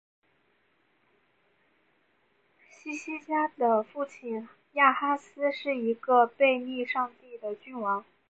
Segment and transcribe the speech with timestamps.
[2.79, 8.03] 希西家的父亲亚哈斯是一个背逆上帝的君王。